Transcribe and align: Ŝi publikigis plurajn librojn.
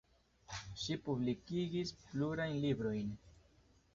Ŝi 0.83 0.95
publikigis 1.09 1.93
plurajn 2.05 2.57
librojn. 2.65 3.15